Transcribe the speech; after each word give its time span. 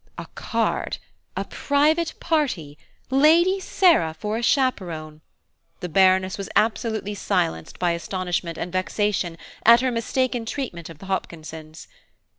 A 0.17 0.25
card! 0.33 0.97
a 1.37 1.45
private 1.45 2.15
party! 2.19 2.75
Lady 3.11 3.59
Sarah 3.59 4.15
for 4.17 4.35
a 4.35 4.41
chaperone! 4.41 5.21
the 5.79 5.89
Baroness 5.89 6.39
was 6.39 6.49
absolutely 6.55 7.13
silenced 7.13 7.77
by 7.77 7.91
astonishment 7.91 8.57
and 8.57 8.73
vexation 8.73 9.37
at 9.63 9.81
her 9.81 9.91
mistaken 9.91 10.43
treatment 10.47 10.89
of 10.89 10.97
the 10.97 11.05
Hopkinsons. 11.05 11.87